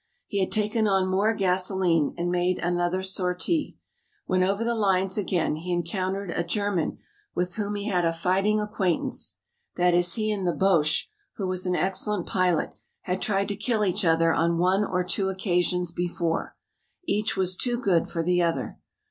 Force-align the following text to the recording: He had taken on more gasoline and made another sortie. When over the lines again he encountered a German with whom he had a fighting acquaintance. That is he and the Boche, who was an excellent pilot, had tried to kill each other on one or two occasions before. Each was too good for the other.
He 0.25 0.39
had 0.39 0.51
taken 0.51 0.87
on 0.87 1.11
more 1.11 1.35
gasoline 1.35 2.15
and 2.17 2.31
made 2.31 2.57
another 2.57 3.03
sortie. 3.03 3.77
When 4.25 4.41
over 4.41 4.63
the 4.63 4.73
lines 4.73 5.15
again 5.15 5.57
he 5.57 5.71
encountered 5.71 6.31
a 6.31 6.43
German 6.43 6.97
with 7.35 7.53
whom 7.53 7.75
he 7.75 7.87
had 7.87 8.03
a 8.03 8.11
fighting 8.11 8.59
acquaintance. 8.59 9.35
That 9.75 9.93
is 9.93 10.15
he 10.15 10.31
and 10.31 10.47
the 10.47 10.55
Boche, 10.55 11.07
who 11.35 11.45
was 11.45 11.67
an 11.67 11.75
excellent 11.75 12.25
pilot, 12.25 12.73
had 13.01 13.21
tried 13.21 13.47
to 13.49 13.55
kill 13.55 13.85
each 13.85 14.03
other 14.03 14.33
on 14.33 14.57
one 14.57 14.83
or 14.83 15.03
two 15.03 15.29
occasions 15.29 15.91
before. 15.91 16.55
Each 17.05 17.37
was 17.37 17.55
too 17.55 17.77
good 17.77 18.09
for 18.09 18.23
the 18.23 18.41
other. 18.41 18.79